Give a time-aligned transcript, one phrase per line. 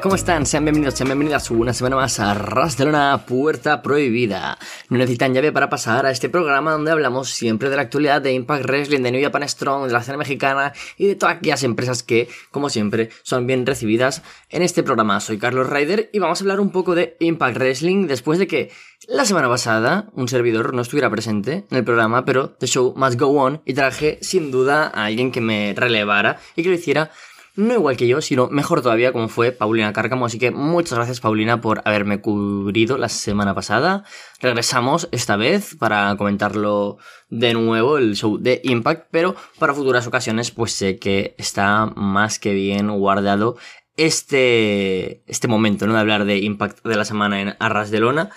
[0.00, 0.46] ¿cómo están?
[0.46, 4.58] Sean bienvenidos, sean bienvenidas una semana más a Ras de Lona Puerta Prohibida.
[4.90, 8.32] No necesitan llave para pasar a este programa donde hablamos siempre de la actualidad de
[8.32, 12.02] Impact Wrestling, de New Japan Strong, de la escena mexicana y de todas aquellas empresas
[12.02, 15.20] que, como siempre, son bien recibidas en este programa.
[15.20, 18.70] Soy Carlos Ryder y vamos a hablar un poco de Impact Wrestling después de que
[19.06, 23.18] la semana pasada un servidor no estuviera presente en el programa, pero The Show Must
[23.18, 27.10] Go On y traje sin duda a alguien que me relevara y que lo hiciera
[27.58, 30.26] no igual que yo, sino mejor todavía como fue Paulina Cárcamo.
[30.26, 34.04] Así que muchas gracias Paulina por haberme cubrido la semana pasada.
[34.40, 36.98] Regresamos esta vez para comentarlo
[37.30, 42.38] de nuevo, el show de Impact, pero para futuras ocasiones pues sé que está más
[42.38, 43.56] que bien guardado
[43.96, 45.94] este, este momento, ¿no?
[45.94, 48.30] De hablar de Impact de la semana en Arras de Lona.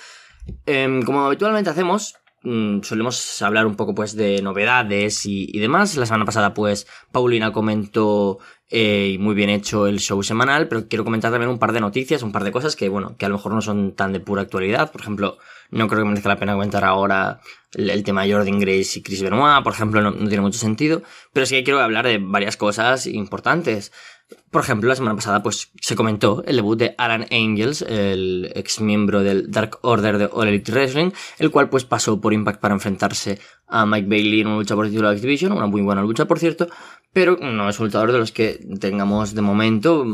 [0.66, 5.96] Em, como habitualmente hacemos, mm, solemos hablar un poco pues de novedades y, demás.
[5.98, 8.40] La semana pasada pues Paulina comentó
[8.70, 12.24] eh, muy bien hecho el show semanal, pero quiero comentar también un par de noticias,
[12.24, 14.42] un par de cosas que, bueno, que a lo mejor no son tan de pura
[14.42, 14.92] actualidad.
[14.92, 15.38] Por ejemplo,
[15.72, 17.42] no creo que merezca la pena comentar ahora
[17.74, 21.02] el, tema Jordan Grace y Chris Benoit, por ejemplo, no, no, tiene mucho sentido,
[21.34, 23.92] pero sí que quiero hablar de varias cosas importantes.
[24.50, 28.82] Por ejemplo, la semana pasada pues se comentó el debut de Alan Angels, el ex
[28.82, 32.74] miembro del Dark Order de All Elite Wrestling, el cual pues pasó por Impact para
[32.74, 36.26] enfrentarse a Mike Bailey en una lucha por título de Activision, una muy buena lucha
[36.26, 36.68] por cierto,
[37.14, 40.06] pero no es un luchador de los que tengamos de momento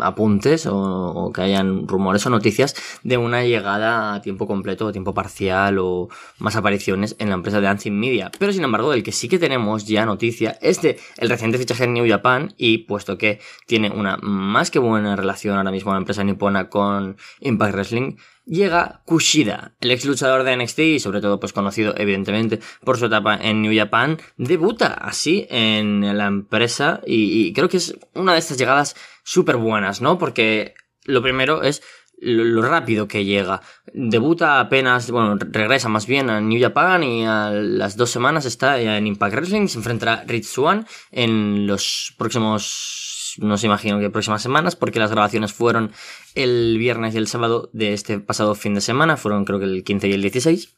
[0.00, 5.14] apuntes o, que hayan rumores o noticias de una llegada a tiempo completo o tiempo
[5.14, 8.30] parcial o más apariciones en la empresa de Dancing Media.
[8.38, 11.84] Pero sin embargo, del que sí que tenemos ya noticia es de el reciente fichaje
[11.84, 15.98] en New Japan y puesto que tiene una más que buena relación ahora mismo la
[15.98, 21.38] empresa nipona con Impact Wrestling, llega Kushida, el ex luchador de NXT y sobre todo
[21.40, 27.52] pues conocido evidentemente por su etapa en New Japan, debuta así en la empresa y,
[27.52, 30.18] creo que es una de estas llegadas súper buenas, ¿no?
[30.18, 31.82] Porque lo primero es
[32.18, 33.62] lo, rápido que llega.
[33.92, 38.80] Debuta apenas, bueno, regresa más bien a New Japan y a las dos semanas está
[38.80, 44.10] en Impact Wrestling, se enfrentará a Rich Swan en los próximos no se imagino que
[44.10, 45.92] próximas semanas, porque las grabaciones fueron
[46.34, 49.84] el viernes y el sábado de este pasado fin de semana, fueron creo que el
[49.84, 50.74] 15 y el 16.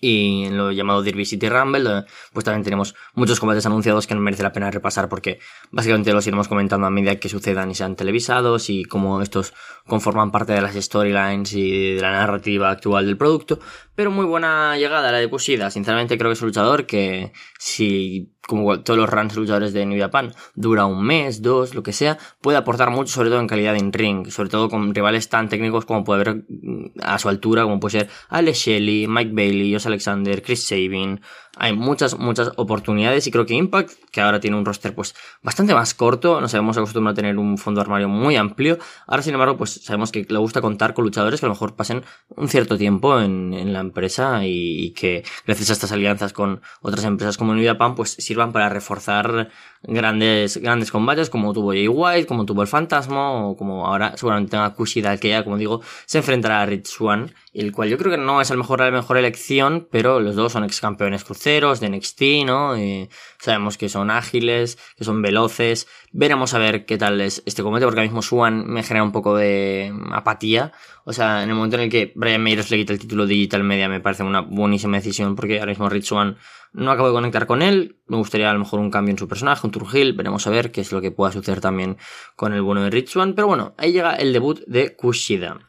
[0.00, 4.20] Y en lo llamado Derby City Rumble, pues también tenemos muchos combates anunciados que no
[4.20, 5.38] merece la pena repasar porque
[5.70, 9.54] básicamente los iremos comentando a medida que sucedan y sean televisados y cómo estos
[9.86, 13.58] conforman parte de las storylines y de la narrativa actual del producto.
[13.96, 15.70] Pero muy buena llegada la de Kushida.
[15.70, 19.98] Sinceramente creo que es un luchador que si como todos los runs luchadores de New
[19.98, 23.76] Japan, dura un mes, dos, lo que sea, puede aportar mucho, sobre todo en calidad
[23.76, 27.64] en ring, sobre todo con rivales tan técnicos como puede haber mm, a su altura,
[27.64, 31.20] como puede ser Alex Shelley, Mike Bailey, Josh Alexander, Chris Sabin,
[31.58, 35.74] hay muchas, muchas oportunidades y creo que Impact, que ahora tiene un roster pues bastante
[35.74, 39.56] más corto, nos habíamos acostumbrado a tener un fondo armario muy amplio, ahora sin embargo
[39.56, 42.76] pues sabemos que le gusta contar con luchadores que a lo mejor pasen un cierto
[42.76, 47.54] tiempo en, en la empresa y, que gracias a estas alianzas con otras empresas como
[47.54, 49.48] New Japan pues sirvan para reforzar
[49.82, 54.50] grandes, grandes combates como tuvo Jay White, como tuvo el Fantasma o como ahora seguramente
[54.50, 58.10] tenga Kushida que ya como digo se enfrentará a Rich Swan, el cual yo creo
[58.12, 61.78] que no es el mejor, la mejor elección, pero los dos son ex campeones cruceros
[61.78, 62.76] de NXT, ¿no?
[62.76, 63.08] Y
[63.38, 65.86] sabemos que son ágiles, que son veloces.
[66.10, 69.12] Veremos a ver qué tal es este combate, porque ahora mismo Swan me genera un
[69.12, 70.72] poco de apatía.
[71.04, 73.62] O sea, en el momento en el que Brian Mayers le quita el título Digital
[73.62, 76.36] Media me parece una buenísima decisión, porque ahora mismo Rich Swan
[76.72, 78.00] no acabo de conectar con él.
[78.08, 80.14] Me gustaría a lo mejor un cambio en su personaje, un Turgil.
[80.14, 81.96] Veremos a ver qué es lo que pueda suceder también
[82.34, 83.34] con el bueno de Rich Swan.
[83.34, 85.60] Pero bueno, ahí llega el debut de Kushida.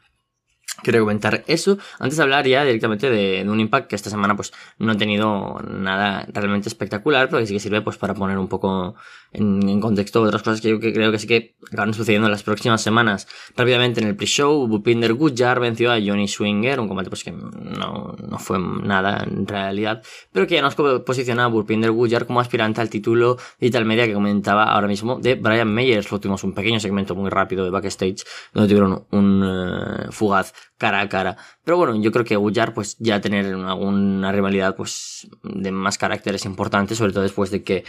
[0.82, 4.36] Quiero comentar eso antes de hablar ya directamente de, de, un impact que esta semana
[4.36, 8.38] pues no ha tenido nada realmente espectacular, pero que sí que sirve pues para poner
[8.38, 8.94] un poco
[9.32, 12.44] en, en contexto otras cosas que yo creo que sí que van sucediendo en las
[12.44, 13.26] próximas semanas.
[13.56, 18.14] Rápidamente en el pre-show, Bupinder Gujjar venció a Johnny Swinger, un combate pues que no,
[18.16, 20.02] no fue nada en realidad,
[20.32, 24.14] pero que ya nos posiciona a Bupinder Gujjar como aspirante al título Digital Media que
[24.14, 26.10] comentaba ahora mismo de Brian Meyers.
[26.10, 31.00] Lo tuvimos un pequeño segmento muy rápido de backstage donde tuvieron un uh, fugaz cara
[31.00, 31.36] a cara.
[31.64, 36.44] Pero bueno, yo creo que Gullar, pues ya tener alguna rivalidad, pues de más caracteres
[36.46, 37.84] importantes, sobre todo después de que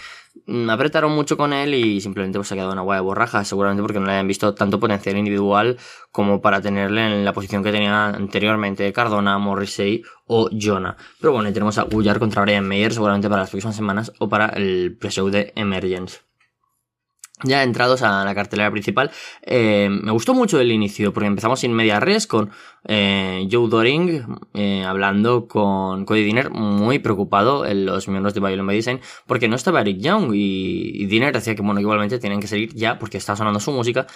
[0.69, 4.07] apretaron mucho con él y simplemente pues ha quedado una guaya borraja, seguramente porque no
[4.07, 5.77] le hayan visto tanto potencial individual
[6.11, 10.97] como para tenerle en la posición que tenía anteriormente Cardona, Morrissey o Jonah.
[11.21, 14.47] Pero bueno, tenemos a Gullar contra Brian Mayer seguramente para las próximas semanas o para
[14.47, 16.28] el pre-show de Emergence
[17.43, 19.11] ya entrados a la cartelera principal,
[19.43, 22.51] eh, me gustó mucho el inicio, porque empezamos sin media res con
[22.85, 28.63] eh, Joe Doring eh, hablando con Cody Dinner, muy preocupado en los miembros de Violent
[28.63, 32.47] Medicine, porque no estaba Eric Young y, y Dinner decía que bueno, igualmente tienen que
[32.47, 34.07] salir ya porque está sonando su música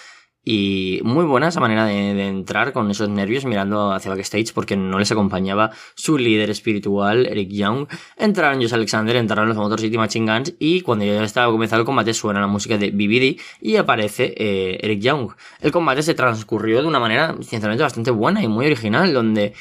[0.46, 5.00] y muy buena esa manera de, entrar con esos nervios mirando hacia backstage porque no
[5.00, 7.88] les acompañaba su líder espiritual, Eric Young.
[8.18, 11.86] Entraron Josh Alexander, entraron los Motor City Machine Guns y cuando ya estaba comenzado el
[11.86, 15.32] combate suena la música de BBD y aparece eh, Eric Young.
[15.62, 19.54] El combate se transcurrió de una manera sinceramente bastante buena y muy original donde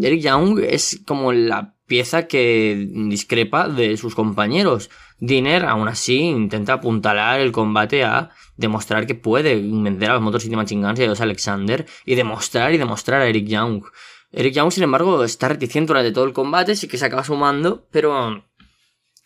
[0.00, 4.88] Eric Young es como la pieza que discrepa de sus compañeros.
[5.18, 10.40] Dinner, aún así, intenta apuntalar el combate a demostrar que puede vender a los Motor
[10.40, 13.84] City Machine y a los Alexander y demostrar y demostrar a Eric Young.
[14.32, 17.86] Eric Young, sin embargo, está reticente durante todo el combate, sí que se acaba sumando,
[17.90, 18.42] pero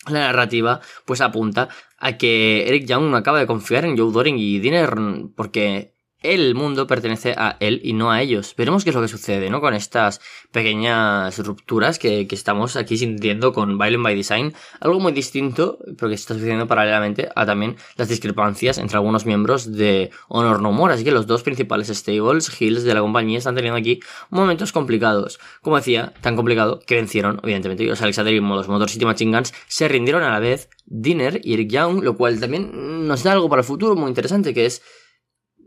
[0.07, 4.37] la narrativa pues apunta a que Eric Young no acaba de confiar en Joe Doring
[4.37, 4.93] y Dinner
[5.37, 5.93] porque
[6.23, 8.53] el mundo pertenece a él y no a ellos.
[8.57, 9.61] Veremos qué es lo que sucede, ¿no?
[9.61, 10.19] Con estas
[10.51, 14.53] pequeñas rupturas que, estamos aquí sintiendo con Violent by Design.
[14.79, 19.71] Algo muy distinto, pero que está sucediendo paralelamente a también las discrepancias entre algunos miembros
[19.73, 20.93] de Honor No More.
[20.93, 23.99] Así que los dos principales stables, Hills de la compañía, están teniendo aquí
[24.29, 25.39] momentos complicados.
[25.61, 29.53] Como decía, tan complicado que vencieron, evidentemente, los Alexander y los Motor City Machine Guns
[29.67, 33.49] se rindieron a la vez Dinner y Eric Young, lo cual también nos da algo
[33.49, 34.81] para el futuro muy interesante, que es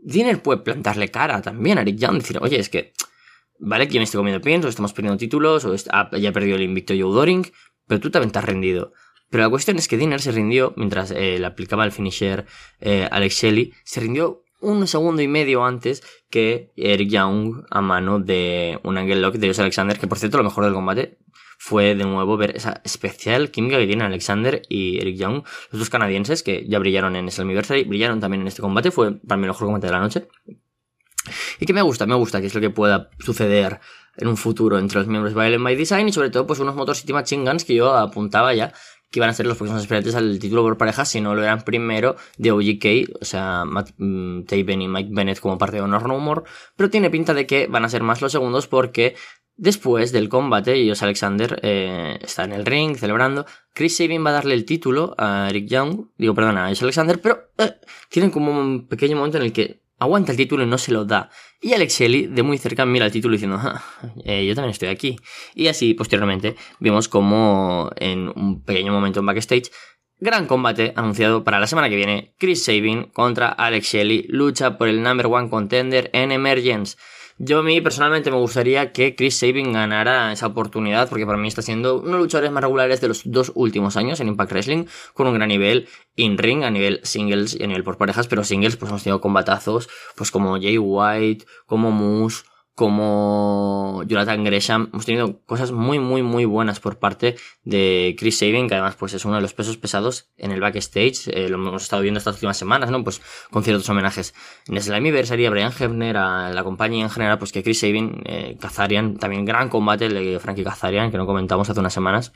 [0.01, 2.93] Dinner puede plantarle cara también a Eric Young, decir, oye, es que,
[3.59, 6.93] vale, que yo me estoy comiendo estamos perdiendo títulos, o ya ha perdido el invicto
[6.93, 7.51] Joe Doring,
[7.87, 8.93] pero tú también te has rendido.
[9.29, 12.45] Pero la cuestión es que Dinner se rindió, mientras eh, le aplicaba el finisher
[12.79, 18.19] eh, Alex Shelley, se rindió un segundo y medio antes que Eric Young a mano
[18.19, 21.17] de un Angel Lock de Jose Alexander, que por cierto lo mejor del combate
[21.63, 25.91] fue de nuevo ver esa especial química que tienen Alexander y Eric Young, los dos
[25.91, 29.49] canadienses que ya brillaron en Slammiversary, brillaron también en este combate, fue para mí el
[29.49, 30.27] mejor combate de la noche.
[31.59, 33.79] Y que me gusta, me gusta que es lo que pueda suceder
[34.17, 36.73] en un futuro entre los miembros de Violent by Design y sobre todo pues unos
[36.73, 38.73] Motor City Machine Guns que yo apuntaba ya
[39.11, 41.61] que iban a ser los próximos aspirantes al título por pareja si no lo eran
[41.61, 46.07] primero de OGK, o sea, Matt mm, Taven y Mike Bennett como parte de Honor
[46.07, 46.41] No More,
[46.75, 49.15] pero tiene pinta de que van a ser más los segundos porque
[49.61, 53.45] Después del combate, Josh Alexander eh, está en el ring celebrando.
[53.75, 57.21] Chris Sabin va a darle el título a Eric Young, digo, perdón, a Josh Alexander,
[57.21, 57.75] pero eh,
[58.09, 61.05] tienen como un pequeño momento en el que aguanta el título y no se lo
[61.05, 61.29] da.
[61.61, 63.83] Y Alex Shelley de muy cerca mira el título diciendo, ah,
[64.25, 65.15] eh, yo también estoy aquí.
[65.53, 69.69] Y así, posteriormente, vimos como en un pequeño momento en backstage,
[70.17, 74.87] gran combate anunciado para la semana que viene, Chris Sabin contra Alex Shelley, lucha por
[74.87, 76.97] el number one contender en Emergence.
[77.43, 81.47] Yo a mí personalmente me gustaría que Chris Sabin ganara esa oportunidad porque para mí
[81.47, 84.51] está siendo uno de los luchadores más regulares de los dos últimos años en Impact
[84.51, 84.85] Wrestling
[85.15, 88.77] con un gran nivel in-ring a nivel singles y a nivel por parejas, pero singles
[88.77, 92.43] pues hemos tenido combatazos pues como Jay White, como Moose,
[92.81, 94.89] como Jonathan Gresham.
[94.91, 99.13] Hemos tenido cosas muy, muy, muy buenas por parte de Chris Sabin, que además pues
[99.13, 101.27] es uno de los pesos pesados en el backstage.
[101.27, 103.03] Eh, lo hemos estado viendo estas últimas semanas, ¿no?
[103.03, 104.33] Pues con ciertos homenajes.
[104.67, 108.57] En Slammiversary, a Brian Hefner, a la compañía en general, pues que Chris Sabin, eh,
[108.59, 112.33] Kazarian, también gran combate el de Frankie Kazarian, que no comentamos hace unas semanas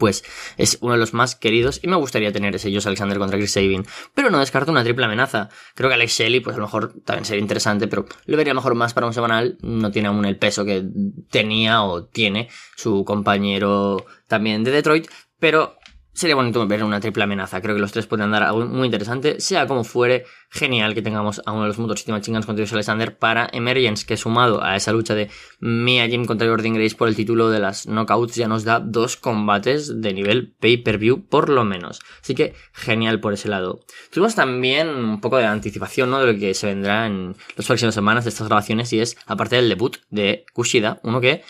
[0.00, 0.24] pues
[0.56, 3.52] es uno de los más queridos y me gustaría tener ese Josh Alexander contra Chris
[3.52, 5.50] Sabin, pero no descarto una triple amenaza.
[5.76, 8.74] Creo que Alex Shelley, pues a lo mejor también sería interesante, pero lo vería mejor
[8.74, 10.82] más para un semanal, no tiene aún el peso que
[11.30, 15.06] tenía o tiene su compañero también de Detroit,
[15.38, 15.76] pero
[16.20, 17.62] Sería bonito ver una triple amenaza.
[17.62, 19.40] Creo que los tres pueden dar algo muy interesante.
[19.40, 22.74] Sea como fuere, genial que tengamos a uno de los Motor City Machine contra Josh
[22.74, 27.08] Alexander para Emergence, que sumado a esa lucha de Mia Jim contra Jordan Grace por
[27.08, 31.64] el título de las Knockouts, ya nos da dos combates de nivel pay-per-view, por lo
[31.64, 32.00] menos.
[32.20, 33.80] Así que genial por ese lado.
[34.12, 36.20] Tuvimos también un poco de anticipación, ¿no?
[36.20, 39.56] De lo que se vendrá en las próximas semanas de estas grabaciones, y es, aparte
[39.56, 41.44] del debut de Kushida, uno que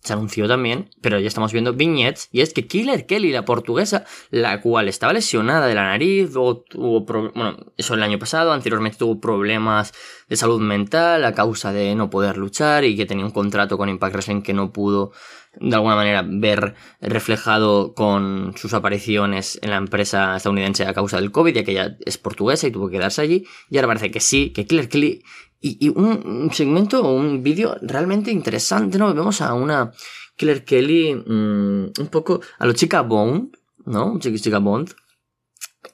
[0.00, 4.04] se anunció también, pero ya estamos viendo vignettes, y es que Killer Kelly, la portuguesa,
[4.30, 8.98] la cual estaba lesionada de la nariz, o tuvo, bueno, eso el año pasado, anteriormente
[8.98, 9.92] tuvo problemas
[10.28, 13.88] de salud mental a causa de no poder luchar y que tenía un contrato con
[13.88, 15.12] Impact Wrestling que no pudo
[15.60, 21.32] de alguna manera ver reflejado con sus apariciones en la empresa estadounidense a causa del
[21.32, 24.20] COVID, ya que ella es portuguesa y tuvo que quedarse allí, y ahora parece que
[24.20, 25.22] sí, que Killer Kelly
[25.60, 29.12] y, un, segmento, un vídeo realmente interesante, ¿no?
[29.12, 29.92] Vemos a una
[30.36, 34.18] Killer Kelly mm, un poco a lo chica Bond, ¿no?
[34.20, 34.94] Chica Bond.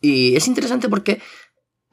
[0.02, 1.20] Y es interesante porque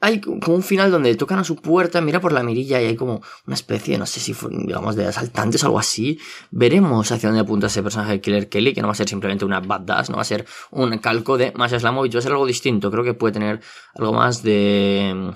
[0.02, 2.96] hay como un final donde tocan a su puerta, mira por la mirilla y hay
[2.96, 6.18] como una especie, no sé si digamos, de asaltantes o algo así.
[6.50, 9.44] Veremos hacia dónde apunta ese personaje de Killer Kelly, que no va a ser simplemente
[9.44, 12.46] una badass, no va a ser un calco de Masha Slamovich, va a ser algo
[12.46, 12.90] distinto.
[12.90, 13.60] Creo que puede tener
[13.94, 15.34] algo más de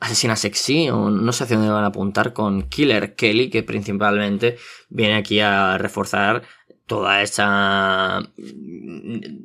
[0.00, 4.58] asesina sexy, o no sé hacia dónde van a apuntar con Killer Kelly, que principalmente
[4.90, 6.42] viene aquí a reforzar
[6.86, 8.20] toda esa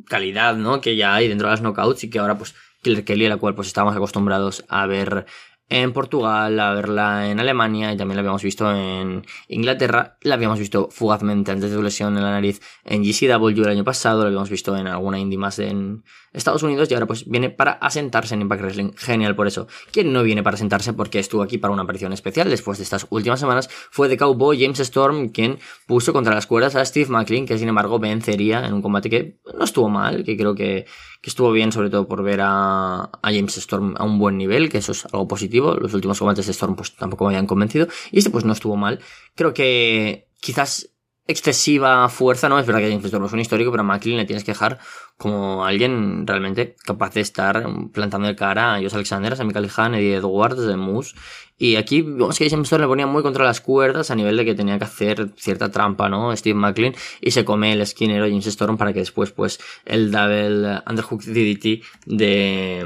[0.10, 0.82] calidad, ¿no?
[0.82, 3.38] Que ya hay dentro de las knockouts y que ahora pues Killer Kelly, a la
[3.38, 5.26] cual pues estamos acostumbrados a ver
[5.70, 10.18] en Portugal, a verla en Alemania y también la habíamos visto en Inglaterra.
[10.22, 13.84] La habíamos visto fugazmente antes de su lesión en la nariz en GCW el año
[13.84, 17.52] pasado, la habíamos visto en alguna indie más en Estados Unidos y ahora pues viene
[17.52, 18.92] para asentarse en Impact Wrestling.
[18.98, 19.68] Genial por eso.
[19.92, 23.06] ¿Quién no viene para asentarse porque estuvo aquí para una aparición especial después de estas
[23.12, 23.70] últimas semanas?
[23.92, 27.70] Fue de Cowboy James Storm quien puso contra las cuerdas a Steve McLean, que sin
[27.70, 30.88] embargo vencería en un combate que no estuvo mal, que creo que,
[31.24, 34.94] estuvo bien sobre todo por ver a James Storm a un buen nivel, que eso
[34.94, 35.76] es algo positivo.
[35.76, 38.76] Los últimos combates de Storm pues tampoco me habían convencido y este pues no estuvo
[38.76, 39.00] mal.
[39.36, 40.90] Creo que quizás
[41.30, 42.58] excesiva fuerza, ¿no?
[42.58, 44.80] Es verdad que James Storm es un histórico, pero a McLean le tienes que dejar
[45.16, 49.94] como alguien realmente capaz de estar plantando de cara a Josh Alexander, a Sammy Callihan,
[49.94, 51.16] Eddie Edwards, de Moose.
[51.60, 54.46] Y aquí vemos que James Storm le ponía muy contra las cuerdas a nivel de
[54.46, 56.36] que tenía que hacer cierta trampa, ¿no?
[56.36, 60.82] Steve McLean y se come el esquinero James Storm para que después, pues, el double
[60.90, 62.86] underhook DDT de,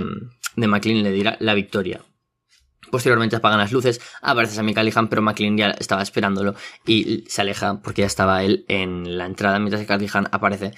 [0.57, 2.01] de McLean le diera la victoria.
[2.93, 6.53] Posteriormente apagan las luces, aparece Sammy Callihan, pero McLean ya estaba esperándolo
[6.85, 10.73] y se aleja porque ya estaba él en la entrada, mientras que Callihan aparece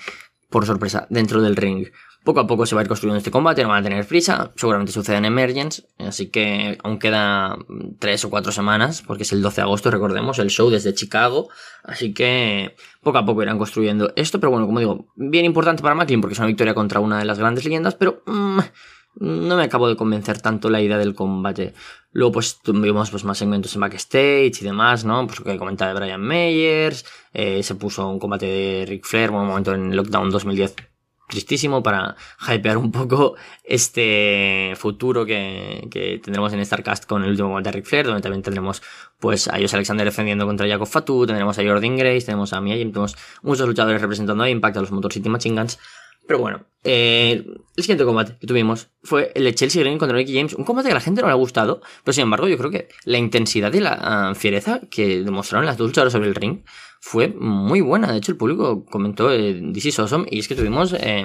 [0.49, 1.87] por sorpresa dentro del ring.
[2.23, 4.53] Poco a poco se va a ir construyendo este combate, no van a tener prisa,
[4.55, 7.57] seguramente sucede en Emergence, así que aún queda
[7.99, 11.49] tres o cuatro semanas, porque es el 12 de agosto, recordemos, el show desde Chicago,
[11.83, 15.95] así que poco a poco irán construyendo esto, pero bueno, como digo, bien importante para
[15.95, 18.59] McLean porque es una victoria contra una de las grandes leyendas, pero mm,
[19.19, 21.73] no me acabo de convencer tanto la idea del combate.
[22.11, 25.25] Luego, pues tuvimos pues, más segmentos en backstage y demás, ¿no?
[25.27, 29.31] Pues lo que comentaba de Brian Meyers, eh, se puso un combate de Ric Flair,
[29.31, 30.75] bueno, un momento en Lockdown 2010
[31.27, 32.15] tristísimo para
[32.47, 37.77] hypear un poco este futuro que, que, tendremos en Starcast con el último combate de
[37.77, 38.81] Ric Flair, donde también tendremos
[39.19, 42.75] pues a Josh Alexander defendiendo contra Jacob Fatu, tendremos a Jordan Grace, tenemos a Mia
[42.75, 45.79] Jim, tenemos muchos luchadores representando a Impact, a los Motor City Machine Guns,
[46.27, 47.43] pero bueno, eh,
[47.75, 50.53] el siguiente combate que tuvimos fue el de Chelsea Green contra Mickey James.
[50.53, 52.69] Un combate que a la gente no le ha gustado, pero sin embargo yo creo
[52.69, 56.63] que la intensidad y la uh, fiereza que demostraron las dos luchadoras sobre el ring
[57.07, 58.11] fue muy buena.
[58.11, 61.23] De hecho, el público comentó eh, This is awesome y es que tuvimos eh,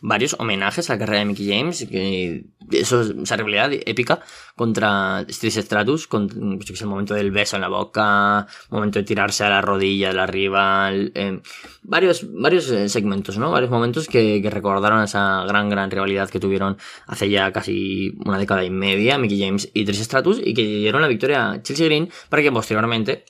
[0.00, 4.20] varios homenajes a la carrera de Mickey James, que eso, esa rivalidad épica
[4.56, 9.50] contra Trish Stratus, con el momento del beso en la boca, momento de tirarse a
[9.50, 11.42] la rodilla de la rival, eh,
[11.82, 13.50] varios, varios eh, segmentos, ¿no?
[13.50, 18.38] Varios momentos que, que, recordaron esa gran, gran rivalidad que tuvieron hace ya casi una
[18.38, 21.84] década y media, Mickey James y Trish Stratus, y que dieron la victoria a Chelsea
[21.84, 23.26] Green para que posteriormente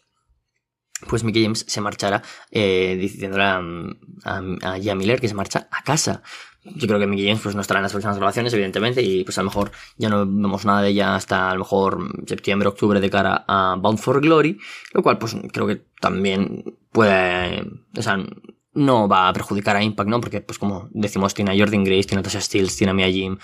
[1.06, 3.58] pues Mickey James se marchara eh, diciéndole a,
[4.24, 6.22] a, Miller que se marcha a casa.
[6.64, 9.38] Yo creo que Mickey James pues, no estará en las próximas grabaciones, evidentemente, y pues
[9.38, 13.00] a lo mejor ya no vemos nada de ella hasta a lo mejor septiembre, octubre
[13.00, 14.58] de cara a Bound for Glory,
[14.92, 17.64] lo cual pues creo que también puede,
[17.96, 18.18] o sea,
[18.74, 20.20] no va a perjudicar a Impact, ¿no?
[20.20, 23.08] Porque pues como decimos, tiene a Jordan Grace, tiene a Tasha Steels, tiene a Mia
[23.08, 23.38] Jim,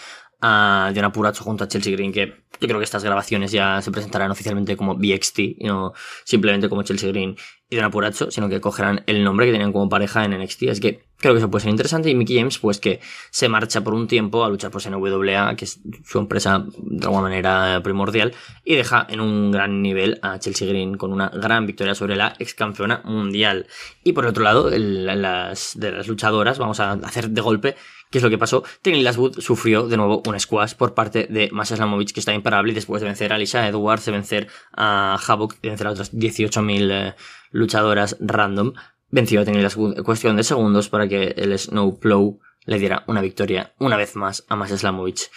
[0.47, 3.91] a Diana Purazzo junto a Chelsea Green, que yo creo que estas grabaciones ya se
[3.91, 7.35] presentarán oficialmente como BXT y no simplemente como Chelsea Green
[7.71, 10.65] y Diana Purazzo, sino que cogerán el nombre que tenían como pareja en NXT.
[10.71, 12.11] Así que creo que eso puede ser interesante.
[12.11, 15.57] Y Mickey James, pues que se marcha por un tiempo a luchar pues, en WA,
[15.57, 18.35] que es su empresa de alguna manera primordial,
[18.65, 22.35] y deja en un gran nivel a Chelsea Green con una gran victoria sobre la
[22.39, 23.67] ex campeona mundial.
[24.05, 27.77] Y por otro lado, las, de las luchadoras, vamos a hacer de golpe
[28.15, 28.63] ¿Qué es lo que pasó?
[28.81, 32.73] Tenny Laswood sufrió de nuevo un squash por parte de Masha Slamovich, que está imparable,
[32.73, 36.91] después de vencer a Alicia Edwards, de vencer a Havoc, de vencer a otras 18.000
[36.93, 37.15] eh,
[37.51, 38.75] luchadoras random,
[39.11, 43.21] venció a Tenny Laswood en cuestión de segundos para que el Snowplow le diera una
[43.21, 45.29] victoria una vez más a Masha Slamovich.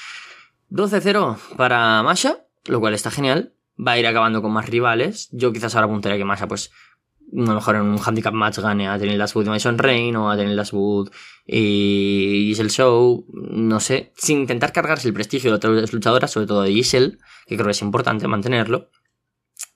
[0.69, 3.53] 12-0 para Masha, lo cual está genial.
[3.79, 5.29] Va a ir acabando con más rivales.
[5.31, 6.71] Yo quizás ahora apuntaría que Masha pues
[7.33, 10.31] a lo mejor en un handicap match gane a Daniel Laswood y Mason Rain o
[10.31, 11.09] a Daniel Laswood
[11.45, 16.61] y Giselle Show, no sé, sin intentar cargarse el prestigio de otras luchadoras, sobre todo
[16.61, 18.89] de Giselle, que creo que es importante mantenerlo,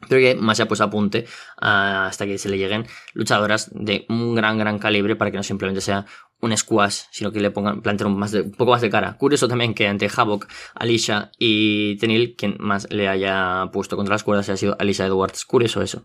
[0.07, 1.25] pero que más ya pues apunte
[1.57, 5.81] hasta que se le lleguen luchadoras de un gran, gran calibre para que no simplemente
[5.81, 6.05] sea
[6.41, 9.17] un squash, sino que le pongan, planteen un, más de, un poco más de cara.
[9.17, 14.23] Curioso también que ante Havoc, Alicia y Tenil, quien más le haya puesto contra las
[14.23, 15.45] cuerdas ha sido Alicia Edwards.
[15.45, 16.03] Curioso eso.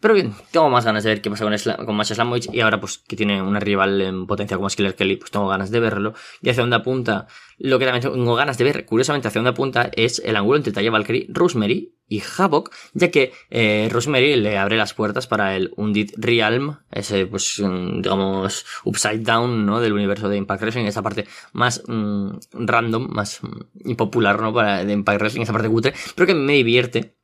[0.00, 2.80] Pero bien, tengo más ganas de ver qué pasa con, con Masha Slamovich y ahora
[2.80, 6.14] pues que tiene una rival en potencia como Skiller Kelly, pues tengo ganas de verlo.
[6.42, 7.26] Y hacia dónde apunta,
[7.58, 10.72] lo que también tengo ganas de ver, curiosamente hacia dónde apunta, es el ángulo entre
[10.72, 15.72] Taya Valkyrie, Rosemary y Havoc, ya que eh, Rosemary le abre las puertas para el
[15.76, 19.80] Undid Realm, ese pues digamos upside down, ¿no?
[19.80, 24.54] Del universo de Impact Wrestling, esa parte más mm, random, más mm, impopular, ¿no?
[24.54, 27.16] Para, de Impact Wrestling, esa parte cutre, pero que me divierte.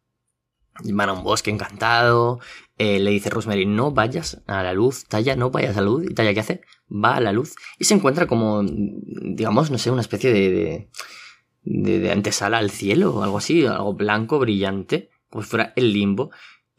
[0.84, 2.40] Van a un bosque encantado,
[2.78, 6.06] eh, le dice Rosemary, no vayas a la luz, Talla, no vayas a la luz,
[6.10, 6.62] y Talla, ¿qué hace?
[6.90, 10.88] Va a la luz y se encuentra como, digamos, no sé, una especie de,
[12.10, 16.30] antesala al cielo o algo así, algo blanco, brillante, como si fuera el limbo.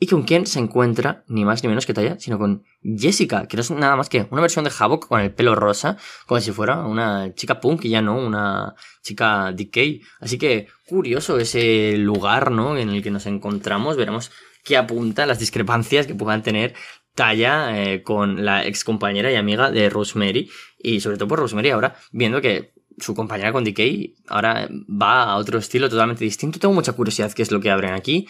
[0.03, 3.55] ¿Y con quién se encuentra, ni más ni menos que Taya, sino con Jessica, que
[3.55, 6.51] no es nada más que una versión de Havok con el pelo rosa, como si
[6.51, 10.01] fuera una chica punk y ya no una chica decay.
[10.19, 12.77] Así que curioso ese lugar, ¿no?
[12.77, 13.95] En el que nos encontramos.
[13.95, 14.31] Veremos
[14.65, 16.73] qué apunta las discrepancias que puedan tener
[17.15, 20.49] Taya eh, con la ex compañera y amiga de Rosemary.
[20.79, 25.35] Y sobre todo por Rosemary ahora, viendo que su compañera con Decay ahora va a
[25.38, 26.59] otro estilo totalmente distinto.
[26.59, 28.27] Tengo mucha curiosidad qué es lo que abren aquí.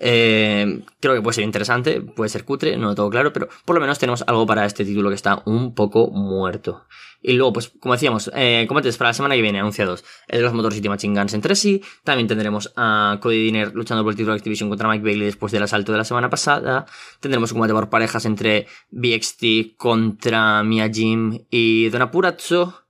[0.00, 3.74] Eh, creo que puede ser interesante, puede ser cutre, no lo tengo claro, pero por
[3.74, 6.86] lo menos tenemos algo para este título que está un poco muerto.
[7.24, 10.44] Y luego, pues, como decíamos, eh, combates para la semana que viene anunciados el de
[10.44, 11.80] los Motor City Machine Guns entre sí.
[12.02, 15.52] También tendremos a Cody Diner luchando por el título de Activision contra Mike Bailey después
[15.52, 16.84] del asalto de la semana pasada.
[17.20, 22.81] Tendremos un combate por parejas entre BXT contra Mia Jim y Donna Purazzo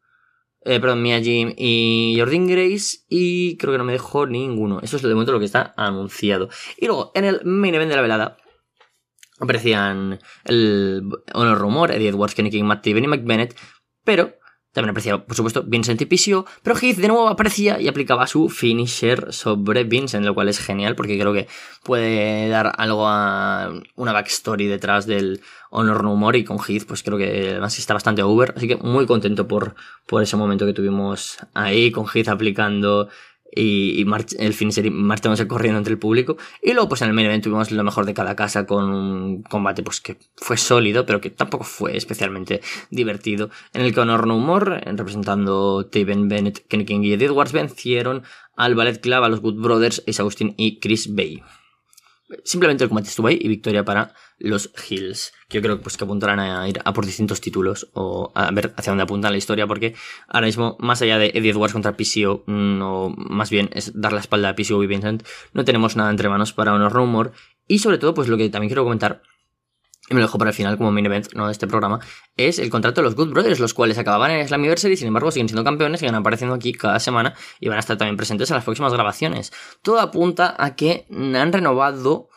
[0.64, 2.98] eh, perdón, Mia Jim y Jordan Grace.
[3.08, 4.80] Y creo que no me dejó ninguno.
[4.80, 6.48] Eso es de momento lo que está anunciado.
[6.76, 8.36] Y luego, en el main event de la velada,
[9.40, 11.02] aparecían el
[11.34, 13.54] Honor Rumor, Eddie Edwards, Kenny King, Matt Taven y Mike.
[14.04, 14.34] Pero
[14.72, 19.32] también aparecía, por supuesto, Vincent y pero Heath de nuevo aparecía y aplicaba su finisher
[19.32, 21.46] sobre Vincent, lo cual es genial porque creo que
[21.82, 27.02] puede dar algo a una backstory detrás del Honor No More y con Heath, pues
[27.02, 29.74] creo que además está bastante over, así que muy contento por,
[30.06, 33.08] por ese momento que tuvimos ahí con Heath aplicando
[33.54, 34.06] y, y
[34.38, 36.36] el fin sería marchándose corriendo entre el público.
[36.62, 39.42] Y luego, pues en el main event tuvimos lo mejor de cada casa con un
[39.42, 43.50] combate pues que fue sólido, pero que tampoco fue especialmente divertido.
[43.74, 48.22] En el que Honor No More, representando Taven Bennett, Kenny King y Edwards, vencieron
[48.56, 51.42] al Ballet Club, a los Good Brothers, Ace Austin y Chris Bay.
[52.44, 55.32] Simplemente el combate estuvo ahí y victoria para los Hills.
[55.48, 58.72] Que yo creo pues, que apuntarán a ir a por distintos títulos o a ver
[58.76, 59.66] hacia dónde apuntan la historia.
[59.66, 59.94] Porque
[60.28, 64.20] ahora mismo, más allá de Eddie Edwards contra PCO, no, más bien es dar la
[64.20, 67.32] espalda a PCO y Vincent, no tenemos nada entre manos para Honor Rumor.
[67.68, 69.22] Y sobre todo, pues lo que también quiero comentar
[70.12, 71.46] y me lo dejo para el final como main event ¿no?
[71.46, 72.00] de este programa,
[72.36, 75.48] es el contrato de los Good Brothers, los cuales acababan en Slammiversary sin embargo siguen
[75.48, 78.64] siendo campeones, siguen apareciendo aquí cada semana y van a estar también presentes en las
[78.64, 79.52] próximas grabaciones.
[79.82, 82.28] Todo apunta a que han renovado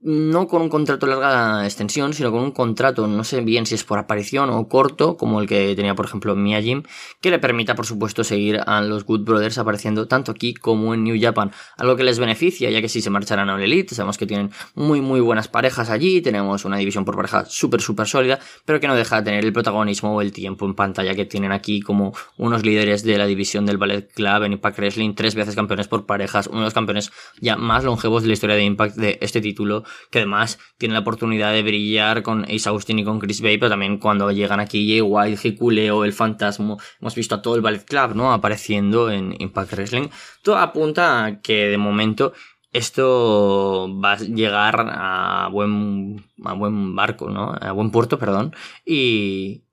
[0.00, 3.74] no con un contrato de larga extensión, sino con un contrato, no sé bien si
[3.74, 6.84] es por aparición o corto, como el que tenía, por ejemplo, Mia Jim,
[7.20, 11.02] que le permita, por supuesto, seguir a los Good Brothers apareciendo tanto aquí como en
[11.02, 11.50] New Japan.
[11.76, 14.50] Algo que les beneficia, ya que si se marcharán a la Elite, sabemos que tienen
[14.74, 18.86] muy, muy buenas parejas allí, tenemos una división por pareja súper, súper sólida, pero que
[18.86, 22.12] no deja de tener el protagonismo o el tiempo en pantalla que tienen aquí como
[22.36, 26.06] unos líderes de la división del Ballet Club en Impact Wrestling, tres veces campeones por
[26.06, 29.40] parejas, uno de los campeones ya más longevos de la historia de Impact de este
[29.40, 33.58] título que además tiene la oportunidad de brillar con Ace Austin y con Chris Bay,
[33.58, 37.60] pero también cuando llegan aquí Jay White, o el Fantasma, hemos visto a todo el
[37.60, 38.32] Ballet Club, ¿no?
[38.32, 40.08] Apareciendo en Impact Wrestling.
[40.42, 42.32] Todo apunta a que de momento
[42.72, 47.54] esto va a llegar a buen, a buen barco, ¿no?
[47.60, 48.54] A buen puerto, perdón.
[48.84, 49.64] Y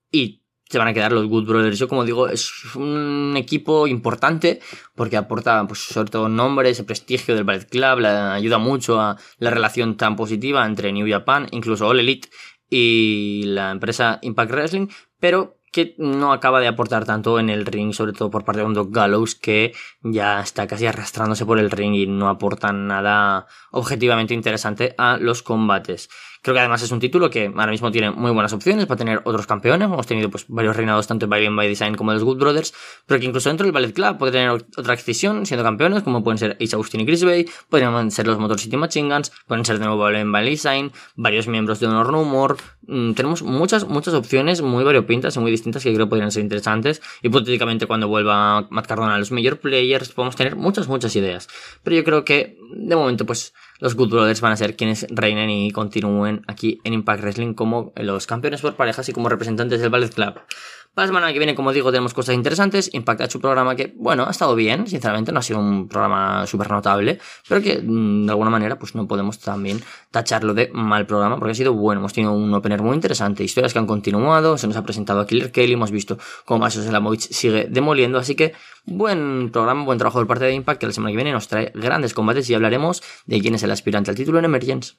[0.76, 1.80] se van a quedar los Good Brothers.
[1.80, 4.60] Yo, como digo, es un equipo importante
[4.94, 9.52] porque aporta, pues, sobre todo nombre, ese prestigio del Ballet Club, ayuda mucho a la
[9.52, 12.28] relación tan positiva entre New Japan, incluso All Elite
[12.70, 17.94] y la empresa Impact Wrestling, pero que no acaba de aportar tanto en el ring,
[17.94, 21.72] sobre todo por parte de un Doc Gallows que ya está casi arrastrándose por el
[21.72, 26.10] ring y no aporta nada objetivamente interesante a los combates.
[26.46, 29.20] Creo que además es un título que ahora mismo tiene muy buenas opciones para tener
[29.24, 29.88] otros campeones.
[29.88, 32.72] Hemos tenido pues varios reinados tanto en By by Design como en los Good Brothers,
[33.08, 36.38] pero que incluso dentro del Ballet Club puede tener otra excisión siendo campeones, como pueden
[36.38, 39.80] ser Ace Austin y Chris Bay, podrían ser los Motor City Machine Guns, pueden ser
[39.80, 42.58] de nuevo By by Design, varios miembros de Honor No More.
[42.86, 47.02] Mm, tenemos muchas, muchas opciones muy variopintas y muy distintas que creo podrían ser interesantes.
[47.24, 51.48] Hipotéticamente cuando vuelva Matt Cardona a los Major Players podemos tener muchas, muchas ideas.
[51.82, 55.50] Pero yo creo que de momento pues los Good Brothers van a ser quienes reinen
[55.50, 59.90] y continúen aquí en Impact Wrestling como los campeones por parejas y como representantes del
[59.90, 60.36] Ballet Club.
[60.96, 62.90] Para la semana que viene, como digo, tenemos cosas interesantes.
[62.94, 65.90] Impact ha hecho un programa que, bueno, ha estado bien, sinceramente, no ha sido un
[65.90, 70.70] programa súper notable, pero que mm, de alguna manera, pues no podemos también tacharlo de
[70.74, 72.00] mal programa, porque ha sido bueno.
[72.00, 75.28] Hemos tenido un opener muy interesante, historias que han continuado, se nos ha presentado a
[75.28, 78.54] Killer Kelly, hemos visto cómo Asos Selamovic sigue demoliendo, así que
[78.86, 81.74] buen programa, buen trabajo por parte de Impact, que la semana que viene nos trae
[81.76, 84.94] grandes combates y hablaremos de quién es el aspirante al título en Emergence.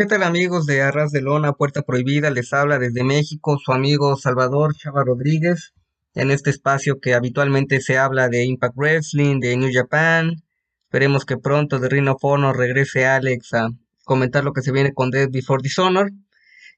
[0.00, 2.30] ¿Qué tal amigos de Arras de Lona, Puerta Prohibida?
[2.30, 5.74] Les habla desde México su amigo Salvador Chava Rodríguez,
[6.14, 10.36] en este espacio que habitualmente se habla de Impact Wrestling, de New Japan.
[10.84, 13.68] Esperemos que pronto de Ring of Honor regrese Alex a
[14.06, 16.12] comentar lo que se viene con Death Before Dishonor.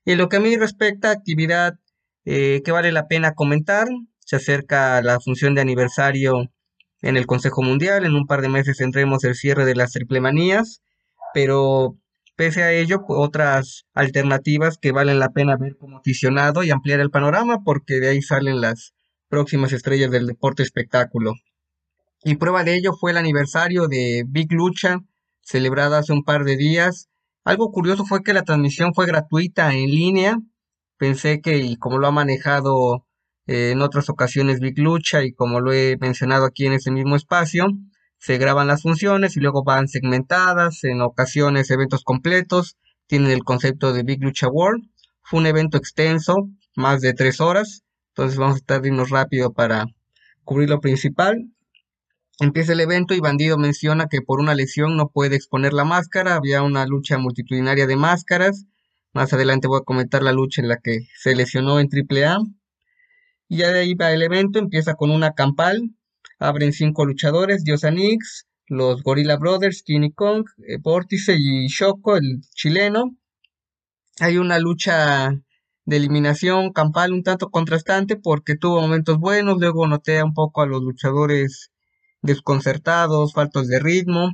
[0.05, 1.75] Y en lo que a mí respecta, actividad
[2.25, 3.87] eh, que vale la pena comentar,
[4.19, 6.51] Se acerca la función de aniversario
[7.03, 8.05] en el Consejo Mundial.
[8.05, 10.83] En un par de meses tendremos el cierre de las triplemanías.
[11.33, 11.97] Pero
[12.37, 17.11] pese a ello, otras alternativas que valen la pena ver como aficionado y ampliar el
[17.11, 18.95] panorama, porque de ahí salen las
[19.29, 21.35] próximas estrellas del deporte espectáculo.
[22.25, 25.01] Y prueba de ello fue el aniversario de Big Lucha,
[25.41, 27.09] celebrado hace un par de días.
[27.45, 30.39] Algo curioso fue que la transmisión fue gratuita en línea.
[30.99, 33.07] Pensé que, y como lo ha manejado
[33.47, 37.17] eh, en otras ocasiones Big Lucha y como lo he mencionado aquí en este mismo
[37.17, 37.67] espacio,
[38.23, 42.77] se graban las funciones y luego van segmentadas, en ocasiones eventos completos,
[43.09, 44.85] tienen el concepto de Big Lucha World.
[45.23, 48.81] Fue un evento extenso, más de tres horas, entonces vamos a estar
[49.11, 49.87] rápido para
[50.45, 51.51] cubrir lo principal.
[52.39, 56.37] Empieza el evento y Bandido menciona que por una lesión no puede exponer la máscara.
[56.37, 58.67] Había una lucha multitudinaria de máscaras.
[59.13, 62.39] Más adelante voy a comentar la lucha en la que se lesionó en AAA.
[63.49, 64.61] Y ya de ahí va el evento.
[64.61, 65.91] Empieza con una campal.
[66.43, 72.41] Abren cinco luchadores: Diosa Nix, los Gorilla Brothers, King Kong, eh, Vórtice y Shoko, el
[72.53, 73.17] chileno.
[74.19, 75.31] Hay una lucha
[75.85, 79.59] de eliminación campal un tanto contrastante porque tuvo momentos buenos.
[79.61, 81.71] Luego noté un poco a los luchadores
[82.23, 84.33] desconcertados, faltos de ritmo.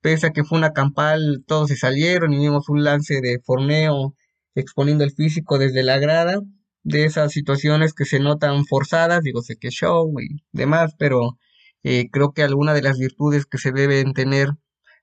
[0.00, 4.16] Pese a que fue una campal, todos se salieron y vimos un lance de forneo
[4.56, 6.40] exponiendo el físico desde la grada.
[6.84, 11.38] De esas situaciones que se notan forzadas, digo, sé que show y demás, pero
[11.82, 14.50] eh, creo que alguna de las virtudes que se deben tener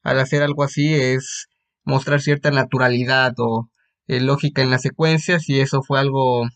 [0.04, 1.48] al hacer algo así es
[1.84, 3.70] mostrar cierta naturalidad o
[4.08, 6.48] eh, lógica en las secuencias y eso fue algo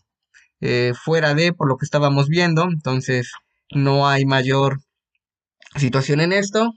[0.60, 3.32] eh, fuera de por lo que estábamos viendo entonces
[3.74, 4.78] no hay mayor
[5.74, 6.72] situación en esto.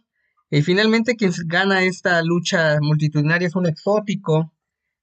[0.50, 4.52] Y finalmente quien gana esta lucha multitudinaria es un exótico,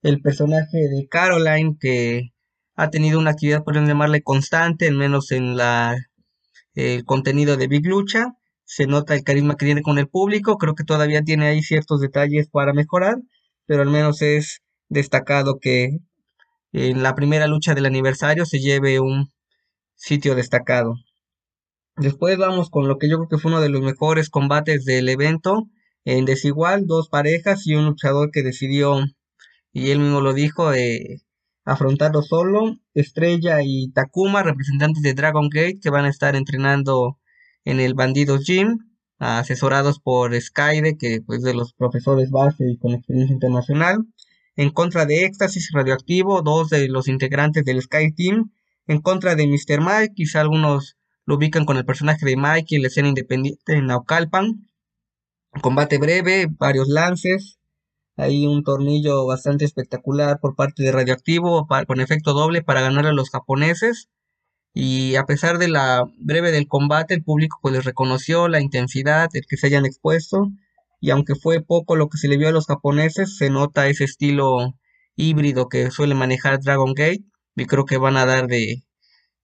[0.02, 2.32] el personaje de Caroline, que
[2.76, 5.56] ha tenido una actividad, podemos llamarle constante, al menos en
[6.74, 8.34] el contenido de Big Lucha.
[8.64, 12.00] Se nota el carisma que tiene con el público, creo que todavía tiene ahí ciertos
[12.00, 13.16] detalles para mejorar,
[13.64, 15.98] pero al menos es destacado que
[16.72, 19.32] en la primera lucha del aniversario se lleve un
[19.94, 20.96] sitio destacado.
[21.96, 25.08] Después vamos con lo que yo creo que fue uno de los mejores combates del
[25.08, 25.68] evento.
[26.04, 29.00] En desigual, dos parejas y un luchador que decidió,
[29.72, 31.22] y él mismo lo dijo, eh,
[31.66, 32.78] afrontarlo solo.
[32.94, 37.18] Estrella y Takuma, representantes de Dragon Gate, que van a estar entrenando
[37.64, 38.78] en el Bandidos Gym,
[39.18, 44.06] asesorados por Skyde, que pues de los profesores base y con experiencia internacional.
[44.54, 48.52] En contra de Éxtasis Radioactivo, dos de los integrantes del Sky Team.
[48.86, 49.80] En contra de Mr.
[49.80, 53.86] Mike, quizá algunos lo ubican con el personaje de Mikey en la escena independiente en
[53.86, 54.68] Naucalpan.
[55.60, 57.55] Combate breve, varios lances.
[58.16, 63.12] Hay un tornillo bastante espectacular por parte de Radioactivo con efecto doble para ganar a
[63.12, 64.08] los japoneses.
[64.74, 69.28] Y a pesar de la breve del combate, el público pues les reconoció la intensidad,
[69.34, 70.50] el que se hayan expuesto.
[71.00, 74.04] Y aunque fue poco lo que se le vio a los japoneses, se nota ese
[74.04, 74.74] estilo
[75.14, 77.24] híbrido que suele manejar Dragon Gate.
[77.54, 78.82] Y creo que van a dar de,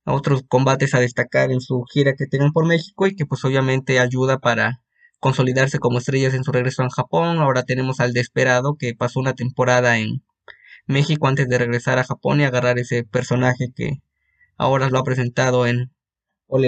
[0.04, 4.00] otros combates a destacar en su gira que tengan por México y que pues obviamente
[4.00, 4.82] ayuda para
[5.22, 7.38] consolidarse como estrellas en su regreso a Japón.
[7.38, 10.24] Ahora tenemos al Desperado que pasó una temporada en
[10.86, 14.02] México antes de regresar a Japón y agarrar ese personaje que
[14.58, 15.92] ahora lo ha presentado en
[16.48, 16.66] All.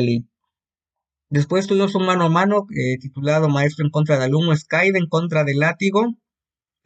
[1.30, 5.08] Después tuvimos un mano a mano eh, titulado Maestro en contra de alumno, Sky en
[5.08, 6.14] contra del látigo.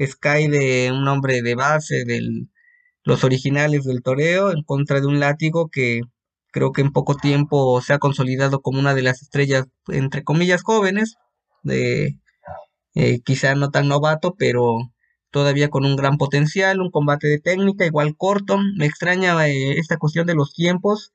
[0.00, 2.46] Sky de un hombre de base de
[3.04, 6.00] los originales del toreo en contra de un látigo que
[6.50, 10.62] Creo que en poco tiempo se ha consolidado como una de las estrellas, entre comillas,
[10.62, 11.16] jóvenes,
[11.62, 12.18] de
[12.94, 14.78] eh, quizá no tan novato, pero
[15.30, 18.58] todavía con un gran potencial, un combate de técnica, igual corto.
[18.76, 21.12] Me extraña eh, esta cuestión de los tiempos.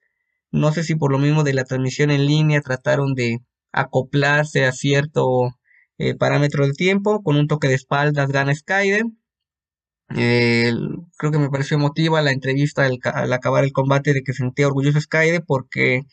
[0.52, 3.40] No sé si por lo mismo de la transmisión en línea trataron de
[3.72, 5.52] acoplarse a cierto
[5.98, 7.24] eh, parámetro de tiempo.
[7.24, 9.06] Con un toque de espaldas gana Skyder
[11.18, 15.00] creo que me pareció emotiva la entrevista al, acabar el combate de que sentía orgulloso
[15.00, 16.04] Skyde porque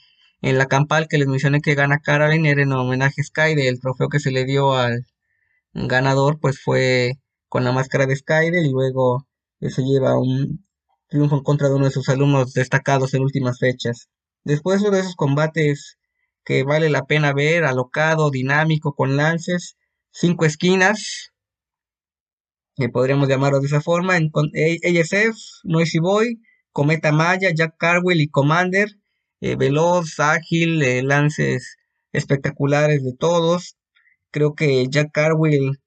[0.43, 3.81] en la campal que les mencioné que gana Caroline era en homenaje a Skyde, el
[3.81, 5.07] trofeo que se le dio al
[5.73, 7.13] ganador pues fue
[7.49, 9.27] con la máscara de Skyde y luego
[9.61, 10.65] se lleva un
[11.09, 14.09] triunfo en contra de uno de sus alumnos destacados en últimas fechas.
[14.45, 15.99] Después de esos combates
[16.45, 19.77] que vale la pena ver, alocado, dinámico, con lances,
[20.11, 21.33] cinco esquinas,
[22.77, 26.41] que podríamos llamarlo de esa forma, en ASF, Noisy Boy,
[26.73, 28.89] Cometa Maya, Jack Carwell y Commander,
[29.41, 31.77] eh, veloz, ágil, eh, lances
[32.13, 33.77] espectaculares de todos.
[34.31, 35.79] Creo que Jack Carwell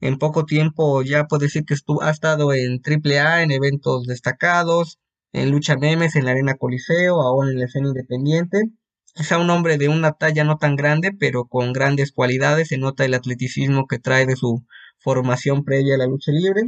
[0.00, 4.98] en poco tiempo ya puede decir que estuvo, ha estado en AAA, en eventos destacados,
[5.32, 8.70] en lucha memes, en la Arena Coliseo, ahora en la escena independiente.
[9.16, 12.68] Es un hombre de una talla no tan grande, pero con grandes cualidades.
[12.68, 14.64] Se nota el atleticismo que trae de su
[14.98, 16.62] formación previa a la lucha libre.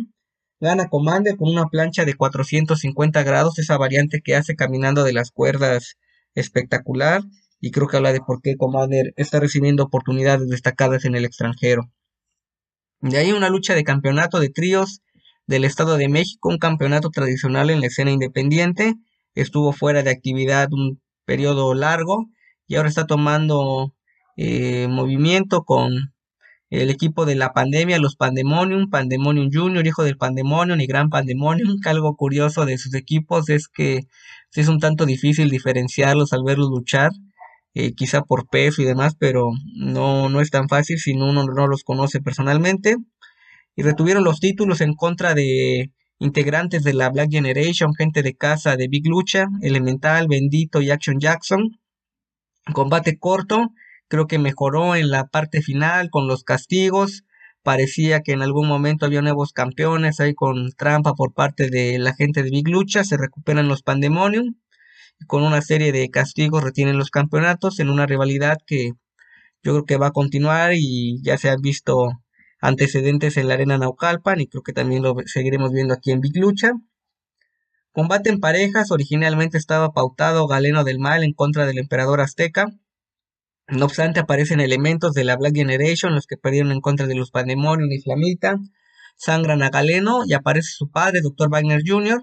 [0.61, 5.31] Gana Commander con una plancha de 450 grados, esa variante que hace caminando de las
[5.31, 5.97] cuerdas
[6.35, 7.23] espectacular.
[7.61, 11.91] Y creo que habla de por qué Commander está recibiendo oportunidades destacadas en el extranjero.
[13.01, 15.03] De ahí una lucha de campeonato de tríos
[15.47, 18.95] del Estado de México, un campeonato tradicional en la escena independiente.
[19.35, 22.27] Estuvo fuera de actividad un periodo largo
[22.67, 23.95] y ahora está tomando
[24.37, 26.13] eh, movimiento con
[26.71, 31.79] el equipo de la pandemia, los Pandemonium, Pandemonium Junior, hijo del Pandemonium y Gran Pandemonium.
[31.85, 34.07] algo curioso de sus equipos es que
[34.55, 37.13] es un tanto difícil diferenciarlos al verlos luchar,
[37.75, 41.67] eh, quizá por peso y demás, pero no, no es tan fácil si uno no
[41.69, 42.97] los conoce personalmente.
[43.77, 48.77] Y retuvieron los títulos en contra de integrantes de la Black Generation, gente de casa
[48.77, 51.79] de Big Lucha, Elemental, Bendito y Action Jackson.
[52.73, 53.71] Combate corto,
[54.09, 57.25] creo que mejoró en la parte final con los castigos.
[57.63, 62.15] Parecía que en algún momento había nuevos campeones ahí con trampa por parte de la
[62.15, 63.05] gente de Big Lucha.
[63.05, 64.57] Se recuperan los Pandemonium.
[65.21, 68.93] Y con una serie de castigos retienen los campeonatos en una rivalidad que
[69.63, 72.09] yo creo que va a continuar y ya se han visto
[72.61, 76.37] antecedentes en la arena Naucalpan y creo que también lo seguiremos viendo aquí en Big
[76.37, 76.73] Lucha.
[77.93, 82.69] Combate en parejas, originalmente estaba pautado Galeno del Mal en contra del emperador azteca.
[83.71, 87.31] No obstante, aparecen elementos de la Black Generation, los que perdieron en contra de los
[87.31, 88.57] Pandemonium y Flamita.
[89.17, 91.49] Sangran a Galeno y aparece su padre, Dr.
[91.51, 92.21] Wagner Jr.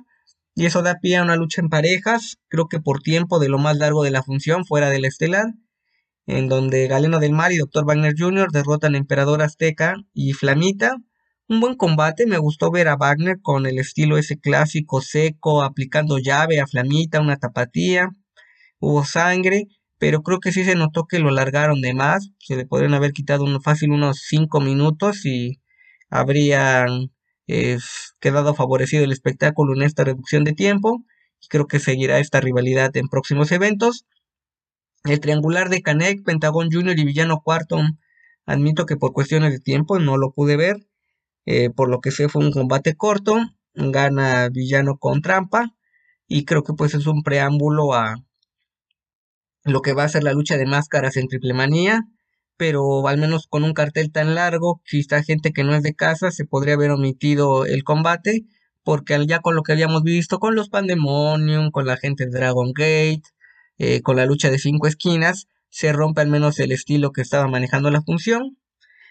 [0.56, 3.60] Y eso da pie a una lucha en parejas, creo que por tiempo de lo
[3.60, 5.54] más largo de la función, fuera del estelar
[6.28, 7.86] en donde Galeno del Mar y Dr.
[7.86, 8.52] Wagner Jr.
[8.52, 10.98] derrotan a Emperador Azteca y Flamita.
[11.48, 16.20] Un buen combate, me gustó ver a Wagner con el estilo ese clásico seco, aplicando
[16.20, 18.10] llave a Flamita, una tapatía.
[18.80, 19.68] Hubo sangre,
[20.00, 22.30] pero creo que sí se notó que lo largaron de más.
[22.40, 25.60] Se le podrían haber quitado fácil unos 5 minutos y
[26.10, 27.12] habrían
[28.20, 31.04] quedado favorecido el espectáculo en esta reducción de tiempo.
[31.42, 34.06] Y creo que seguirá esta rivalidad en próximos eventos.
[35.04, 37.00] El triangular de Canek, Pentagón Jr.
[37.00, 37.80] y Villano Cuarto,
[38.46, 40.78] admito que por cuestiones de tiempo no lo pude ver,
[41.46, 43.38] eh, por lo que sé fue un combate corto,
[43.74, 45.74] gana Villano con trampa
[46.28, 48.16] y creo que pues es un preámbulo a
[49.68, 52.02] lo que va a ser la lucha de máscaras en Triple Manía,
[52.58, 56.32] pero al menos con un cartel tan largo, quizá gente que no es de casa
[56.32, 58.46] se podría haber omitido el combate,
[58.84, 62.72] porque ya con lo que habíamos visto con los Pandemonium, con la gente de Dragon
[62.74, 63.24] Gate,
[63.78, 67.48] eh, con la lucha de cinco esquinas, se rompe al menos el estilo que estaba
[67.48, 68.58] manejando la función.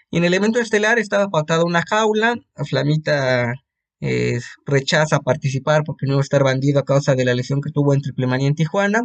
[0.09, 2.35] Y en el evento estelar estaba pautado una jaula,
[2.69, 3.53] Flamita
[3.99, 7.71] eh, rechaza participar porque no iba a estar bandido a causa de la lesión que
[7.71, 9.03] tuvo en Triple Manía en Tijuana.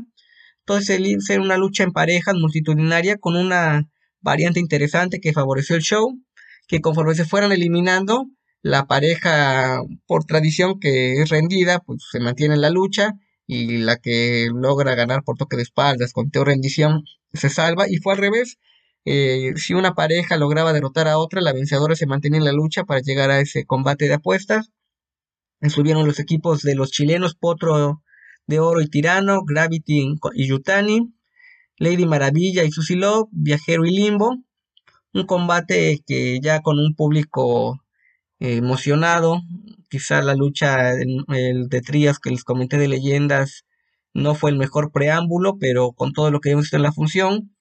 [0.67, 3.89] Entonces se una lucha en parejas multitudinaria con una
[4.21, 6.19] variante interesante que favoreció el show,
[6.69, 8.27] que conforme se fueran eliminando,
[8.63, 13.15] la pareja por tradición que es rendida, pues se mantiene en la lucha
[13.47, 17.89] y la que logra ganar por toque de espaldas, con teo rendición, se salva.
[17.89, 18.59] Y fue al revés.
[19.05, 22.85] Eh, si una pareja lograba derrotar a otra, la vencedora se mantenía en la lucha
[22.85, 24.71] para llegar a ese combate de apuestas.
[25.61, 28.03] Estuvieron los equipos de los chilenos Potro
[28.47, 31.13] de Oro y Tirano, Gravity y Yutani,
[31.79, 34.37] Lady Maravilla y Susy Love, Viajero y Limbo.
[35.15, 37.81] Un combate que ya con un público
[38.41, 39.43] eh, emocionado,
[39.93, 43.67] Quizá la lucha el de trías que les comenté de leyendas
[44.15, 47.55] no fue el mejor preámbulo, pero con todo lo que hemos visto en la función,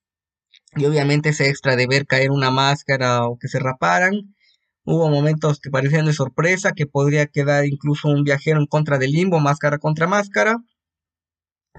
[0.78, 4.34] y obviamente ese extra de ver caer una máscara o que se raparan,
[4.86, 9.12] hubo momentos que parecían de sorpresa, que podría quedar incluso un viajero en contra del
[9.12, 10.56] limbo, máscara contra máscara.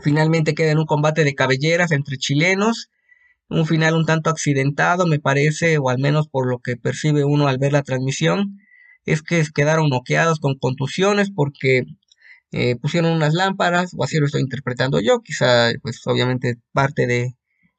[0.01, 2.91] Finalmente queda en un combate de cabelleras entre chilenos,
[3.49, 7.49] un final un tanto accidentado, me parece, o al menos por lo que percibe uno
[7.49, 8.59] al ver la transmisión
[9.05, 11.85] es que quedaron noqueados con contusiones porque
[12.53, 17.35] eh, pusieron unas lámparas, o así lo estoy interpretando yo, quizá pues obviamente parte de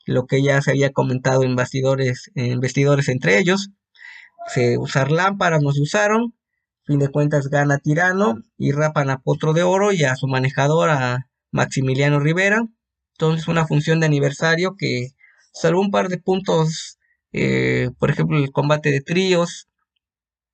[0.06, 3.70] lo que ya se había comentado en bastidores, en vestidores entre ellos,
[4.48, 6.36] se usar lámparas no se usaron,
[6.86, 10.90] fin de cuentas gana Tirano y rapan a Potro de Oro y a su manejador
[10.90, 12.68] a Maximiliano Rivera,
[13.14, 15.10] entonces una función de aniversario que
[15.54, 16.98] salvo un par de puntos,
[17.32, 19.70] eh, por ejemplo el combate de tríos,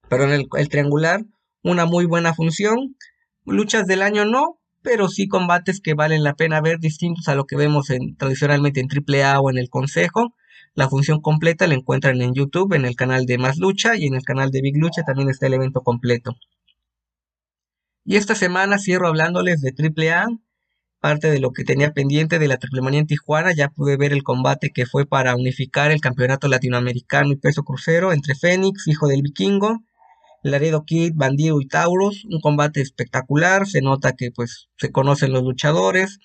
[0.09, 1.21] pero en el, triangular
[1.63, 2.97] una muy buena función.
[3.45, 7.45] Luchas del año no, pero sí combates que valen la pena ver distintos a lo
[7.45, 10.35] que vemos en, tradicionalmente en AAA o en el Consejo.
[10.73, 14.15] La función completa la encuentran en YouTube, en el canal de Más Lucha y en
[14.15, 16.35] el canal de Big Lucha también está el evento completo.
[18.03, 20.27] Y esta semana cierro hablándoles de AAA
[20.99, 23.53] parte de lo que tenía pendiente de la triple manía en Tijuana.
[23.53, 28.13] Ya pude ver el combate que fue para unificar el campeonato latinoamericano y peso crucero
[28.13, 29.79] entre Fénix, hijo del vikingo,
[30.43, 32.25] Laredo Kid, Bandido y Taurus.
[32.25, 33.67] Un combate espectacular.
[33.67, 36.19] Se nota que pues se conocen los luchadores.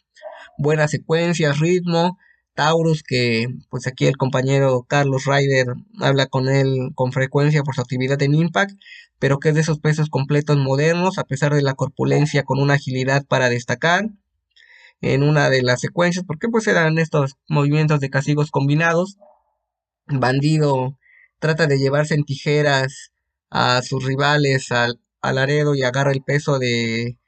[0.59, 2.19] Buenas secuencias, ritmo.
[2.55, 7.81] Taurus, que pues aquí el compañero Carlos Ryder habla con él con frecuencia por su
[7.81, 8.79] actividad en Impact,
[9.19, 12.75] pero que es de esos pesos completos modernos, a pesar de la corpulencia, con una
[12.75, 14.09] agilidad para destacar
[15.05, 19.19] en una de las secuencias, porque pues eran estos movimientos de castigos combinados.
[20.07, 20.99] Bandido
[21.41, 23.13] trata de llevarse en tijeras
[23.51, 27.19] a sus rivales al, al Laredo y agarra el peso de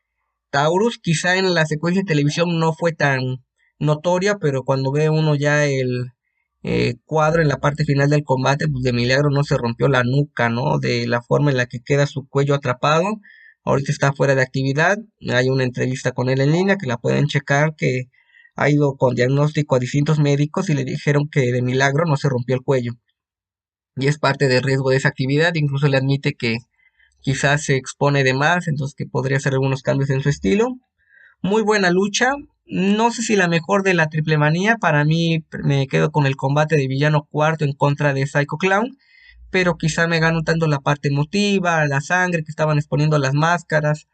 [0.51, 0.99] Taurus.
[0.99, 3.45] Quizá en la secuencia de televisión no fue tan
[3.79, 6.13] notoria, pero cuando ve uno ya el
[6.63, 10.03] eh, cuadro en la parte final del combate, pues de milagro no se rompió la
[10.03, 10.79] nuca, ¿no?
[10.79, 13.21] De la forma en la que queda su cuello atrapado.
[13.67, 14.97] Ahorita está fuera de actividad.
[15.29, 18.05] Hay una entrevista con él en línea que la pueden checar, que
[18.55, 22.29] ha ido con diagnóstico a distintos médicos y le dijeron que de milagro no se
[22.29, 22.93] rompió el cuello.
[23.97, 25.53] Y es parte del riesgo de esa actividad.
[25.57, 26.59] Incluso le admite que
[27.21, 30.77] quizás se expone de más, entonces que podría hacer algunos cambios en su estilo.
[31.43, 32.31] Muy buena lucha.
[32.67, 34.77] No sé si la mejor de la triple manía.
[34.77, 38.97] Para mí me quedo con el combate de villano cuarto en contra de Psycho Clown.
[39.57, 44.07] Pero quizá me ganó tanto la parte emotiva, la sangre que estaban exponiendo las máscaras.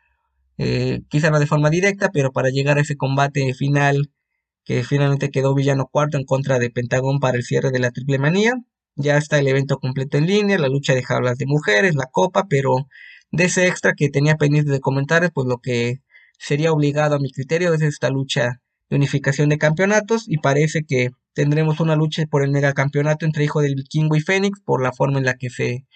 [0.56, 4.12] Eh, quizá no de forma directa, pero para llegar a ese combate final
[4.64, 8.20] que finalmente quedó villano cuarto en contra de Pentagón para el cierre de la triple
[8.20, 8.54] manía.
[8.94, 12.46] Ya está el evento completo en línea, la lucha de jaulas de mujeres, la copa,
[12.48, 12.86] pero
[13.32, 16.02] de ese extra que tenía pendiente de comentarios, pues lo que
[16.38, 21.10] sería obligado a mi criterio es esta lucha de unificación de campeonatos y parece que
[21.34, 25.18] tendremos una lucha por el megacampeonato entre Hijo del Vikingo y Fénix por la forma
[25.18, 25.86] en la que se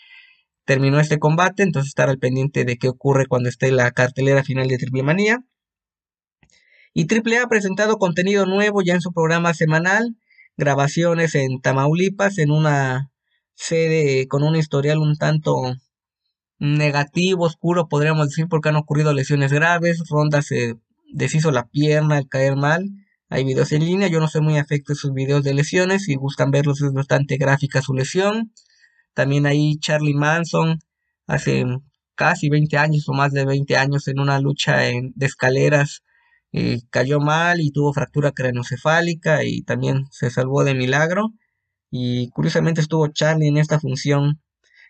[0.64, 4.68] terminó este combate, entonces estar al pendiente de qué ocurre cuando esté la cartelera final
[4.68, 5.44] de Triple Manía.
[6.92, 10.16] Y Triple ha presentado contenido nuevo ya en su programa semanal,
[10.56, 13.10] grabaciones en Tamaulipas, en una
[13.54, 15.76] sede con un historial un tanto
[16.58, 20.02] negativo, oscuro, podríamos decir, porque han ocurrido lesiones graves.
[20.08, 20.76] Ronda se
[21.12, 22.88] deshizo la pierna al caer mal.
[23.28, 26.04] Hay videos en línea, yo no soy muy afecto a sus videos de lesiones.
[26.04, 28.52] Si buscan verlos, es bastante gráfica su lesión.
[29.14, 30.78] También ahí Charlie Manson,
[31.26, 31.64] hace
[32.14, 36.02] casi 20 años o más de 20 años, en una lucha en, de escaleras,
[36.52, 41.32] eh, cayó mal y tuvo fractura craneocefálica y también se salvó de milagro.
[41.90, 44.40] Y curiosamente estuvo Charlie en esta función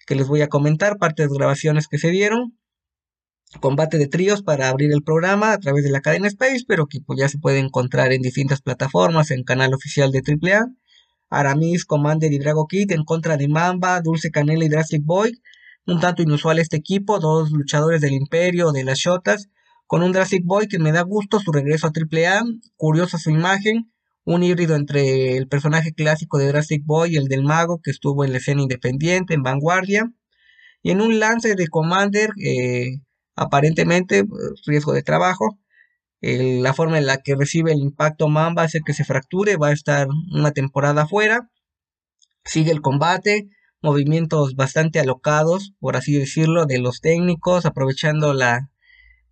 [0.07, 2.59] que les voy a comentar, parte de las grabaciones que se dieron.
[3.61, 7.01] Combate de tríos para abrir el programa a través de la cadena Space, pero que
[7.01, 10.67] pues, ya se puede encontrar en distintas plataformas, en canal oficial de AAA.
[11.31, 15.41] Aramis, Commander y Drago Kid en contra de Mamba, Dulce Canela y Drastic Boy.
[15.87, 19.49] Un tanto inusual este equipo, dos luchadores del Imperio, de las Shotas,
[19.87, 22.43] con un Drastic Boy que me da gusto su regreso a AAA,
[22.77, 23.93] curiosa su imagen,
[24.25, 28.25] un híbrido entre el personaje clásico de Drastic Boy y el del mago que estuvo
[28.25, 30.13] en la escena independiente, en vanguardia.
[30.83, 33.01] Y en un lance de Commander, eh,
[33.37, 35.59] aparentemente, pues, riesgo de trabajo,
[36.21, 39.73] la forma en la que recibe el impacto Mamba hace que se fracture, va a
[39.73, 41.51] estar una temporada afuera.
[42.45, 43.49] Sigue el combate,
[43.83, 48.71] movimientos bastante alocados, por así decirlo, de los técnicos, aprovechando la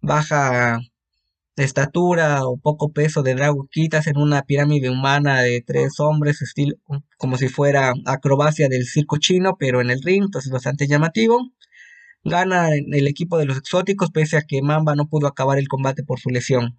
[0.01, 0.81] baja
[1.57, 6.77] estatura o poco peso de Drago quitas en una pirámide humana de tres hombres, estilo
[7.17, 11.41] como si fuera acrobacia del circo chino, pero en el ring, entonces bastante llamativo.
[12.25, 16.03] Gana el equipo de los exóticos, pese a que Mamba no pudo acabar el combate
[16.03, 16.79] por su lesión.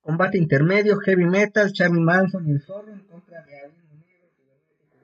[0.00, 3.72] Combate intermedio, Heavy Metal, Charlie Manson y el Zorro en contra de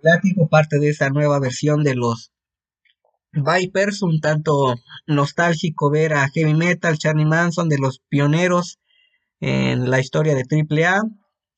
[0.01, 2.33] Látigo, parte de esa nueva versión de los
[3.33, 4.75] Vipers, un tanto
[5.07, 8.79] nostálgico ver a Heavy Metal, Charlie Manson, de los pioneros
[9.41, 11.03] en la historia de AAA,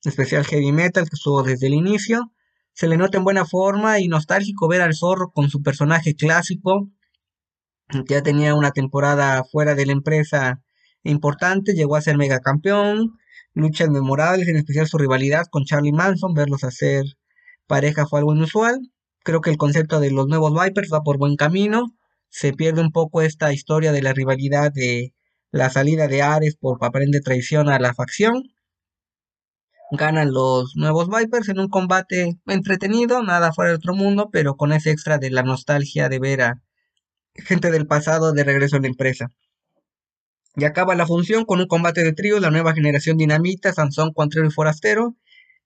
[0.03, 2.31] especial Heavy Metal, que estuvo desde el inicio.
[2.73, 6.89] Se le nota en buena forma y nostálgico ver al zorro con su personaje clásico.
[8.07, 10.61] Ya tenía una temporada fuera de la empresa
[11.03, 13.17] importante, llegó a ser mega campeón,
[13.53, 17.03] luchas memorables, en especial su rivalidad con Charlie Manson, verlos hacer
[17.67, 18.79] pareja fue algo inusual
[19.25, 21.87] creo que el concepto de los nuevos Vipers va por buen camino.
[22.29, 25.13] Se pierde un poco esta historia de la rivalidad de
[25.51, 28.43] la salida de Ares por aparente traición a la facción.
[29.91, 34.71] Ganan los nuevos Vipers en un combate entretenido, nada fuera de otro mundo, pero con
[34.73, 36.61] ese extra de la nostalgia de ver a
[37.35, 39.29] gente del pasado de regreso a la empresa.
[40.55, 44.47] Y acaba la función con un combate de trío, la nueva generación dinamita, Sansón, Cuantrero
[44.47, 45.15] y Forastero.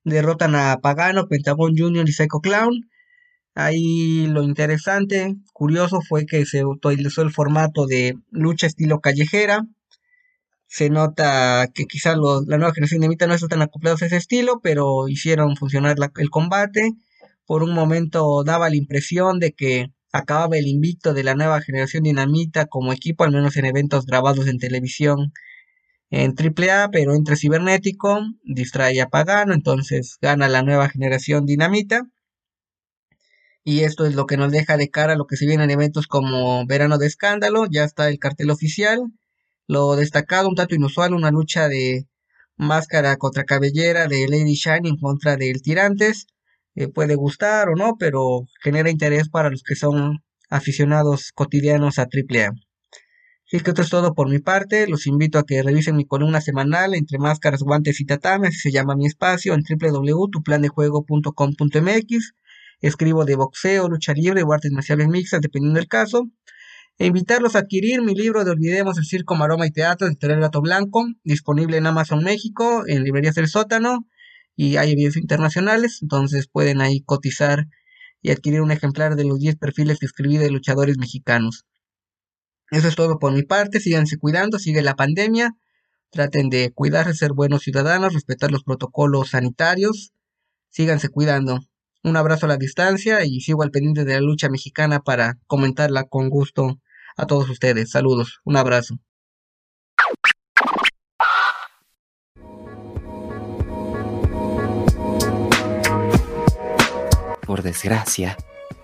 [0.03, 2.89] Derrotan a Pagano, Pentagon Junior y Psycho Clown.
[3.55, 9.65] Ahí lo interesante, curioso, fue que se utilizó el formato de lucha estilo callejera.
[10.67, 14.59] se nota que quizás la nueva generación Dinamita no están tan acoplados a ese estilo,
[14.61, 16.91] pero hicieron funcionar el combate.
[17.45, 22.03] Por un momento daba la impresión de que acababa el invicto de la nueva generación
[22.03, 25.33] Dinamita como equipo, al menos en eventos grabados en televisión
[26.11, 32.07] en AAA, pero entre cibernético, distrae a Pagano, entonces gana la nueva generación Dinamita.
[33.63, 35.71] Y esto es lo que nos deja de cara a lo que se viene en
[35.71, 39.03] eventos como Verano de Escándalo, ya está el cartel oficial.
[39.67, 42.07] Lo destacado, un tanto inusual, una lucha de
[42.57, 46.25] máscara contra cabellera de Lady Shine en contra del Tirantes.
[46.79, 52.03] Eh, puede gustar o no, pero genera interés para los que son aficionados cotidianos a
[52.03, 52.51] AAA.
[53.45, 54.87] Así que esto es todo por mi parte.
[54.87, 58.61] Los invito a que revisen mi columna semanal entre máscaras, guantes y tatames.
[58.61, 62.33] Se llama mi espacio en www.tuplandejuego.com.mx.
[62.79, 66.29] Escribo de boxeo, lucha libre o artes marciales mixtas, dependiendo del caso.
[66.97, 70.39] E invitarlos a adquirir mi libro de Olvidemos el Circo, Maroma y Teatro de Editorial
[70.39, 74.05] Gato Blanco, disponible en Amazon México, en librerías del sótano,
[74.61, 77.67] y hay envíos internacionales, entonces pueden ahí cotizar
[78.21, 81.65] y adquirir un ejemplar de los 10 perfiles que escribí de luchadores mexicanos.
[82.69, 83.79] Eso es todo por mi parte.
[83.79, 85.55] Síganse cuidando, sigue la pandemia.
[86.11, 90.11] Traten de cuidarse, ser buenos ciudadanos, respetar los protocolos sanitarios.
[90.67, 91.61] Síganse cuidando.
[92.03, 96.03] Un abrazo a la distancia y sigo al pendiente de la lucha mexicana para comentarla
[96.03, 96.81] con gusto
[97.15, 97.91] a todos ustedes.
[97.91, 98.99] Saludos, un abrazo.
[107.49, 108.37] Por desgracia,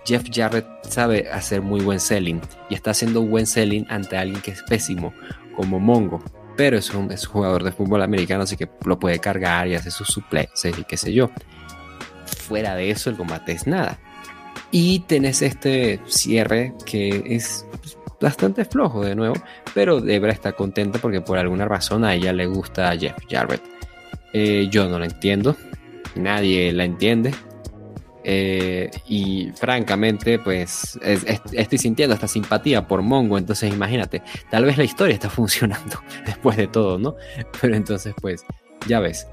[0.04, 4.50] Jeff Jarrett sabe hacer muy buen selling y está haciendo buen selling ante alguien que
[4.50, 5.14] es pésimo,
[5.54, 6.20] como Mongo.
[6.56, 10.08] Pero es un, jugador de fútbol americano, así que lo puede cargar y hace sus
[10.08, 11.30] suplexes y qué sé yo.
[12.26, 14.00] Fuera de eso, el combate es nada.
[14.72, 17.64] Y tenés este cierre que es
[18.20, 19.36] bastante flojo de nuevo,
[19.74, 23.62] pero Debra está contenta porque por alguna razón a ella le gusta a Jeff Jarrett.
[24.32, 25.54] Eh, yo no la entiendo,
[26.16, 27.32] nadie la entiende,
[28.28, 30.98] eh, y francamente, pues
[31.52, 33.38] estoy sintiendo esta simpatía por Mongo.
[33.38, 34.20] Entonces, imagínate,
[34.50, 37.14] tal vez la historia está funcionando después de todo, ¿no?
[37.60, 38.44] Pero entonces, pues,
[38.88, 39.28] ya ves.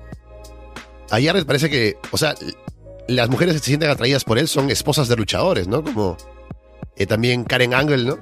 [1.10, 2.36] A Jared parece que, o sea,
[3.08, 5.84] las mujeres que se sienten atraídas por él son esposas de luchadores, ¿no?
[5.84, 6.16] Como
[6.96, 8.20] eh, también Karen Angle, ¿no?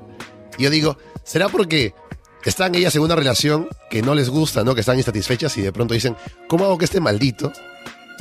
[0.57, 1.93] Y yo digo, ¿será porque
[2.45, 4.73] están ellas en una relación que no les gusta, ¿no?
[4.73, 6.15] Que están insatisfechas y de pronto dicen,
[6.47, 7.51] ¿cómo hago que este maldito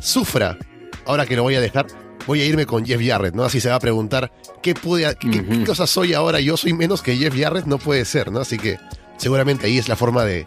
[0.03, 0.59] sufra
[1.07, 1.87] ahora que lo voy a dejar?
[2.31, 3.43] Voy a irme con Jeff Jarrett, ¿no?
[3.43, 4.31] Así se va a preguntar,
[4.63, 6.39] ¿qué, pude, qué, cosas soy ahora?
[6.39, 8.39] Yo soy menos que Jeff Jarrett, no puede ser, ¿no?
[8.39, 8.79] Así que
[9.17, 10.47] seguramente ahí es la forma de,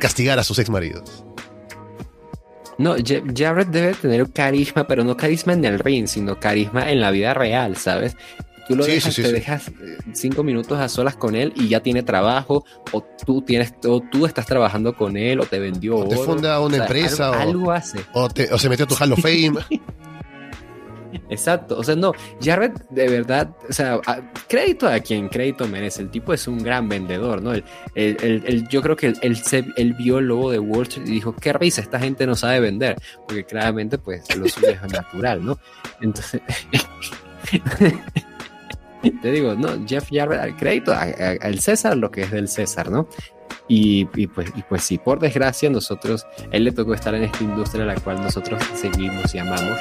[0.00, 1.24] castigar a sus ex maridos.
[2.78, 7.00] No, Jeff Jarrett debe tener carisma, pero no carisma en el ring, sino carisma en
[7.00, 8.16] la vida real, ¿sabes?
[8.68, 12.04] Tú lo dejas, te dejas eh, cinco minutos a solas con él y ya tiene
[12.04, 15.96] trabajo, o tú tienes, o tú estás trabajando con él, o te vendió.
[15.96, 17.98] O te funda una empresa, algo, hace.
[18.12, 19.54] O, o se metió a tu Hall of Fame.
[21.28, 24.00] Exacto, o sea, no, Jared de verdad, o sea,
[24.48, 27.52] crédito a quien crédito merece, el tipo es un gran vendedor, ¿no?
[27.94, 31.80] El, yo creo que él, vio el lobo de Wall Street y dijo, qué risa,
[31.80, 32.96] esta gente no sabe vender,
[33.26, 35.58] porque claramente pues lo suyo es natural, ¿no?
[36.00, 36.40] Entonces,
[39.22, 43.08] te digo, no, Jeff Jarrett, crédito al César lo que es del César, ¿no?
[43.68, 47.82] Y, pues, y pues sí, por desgracia nosotros, él le tocó estar en esta industria
[47.82, 49.78] a la cual nosotros seguimos y amamos